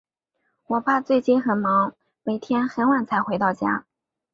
[0.65, 1.93] 我爸最近很忙，
[2.23, 3.85] 每天很晚才回到家。